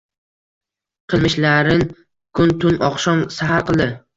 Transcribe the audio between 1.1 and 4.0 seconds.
Qilmishlarin kun-tun, oqshom-sahar qildi.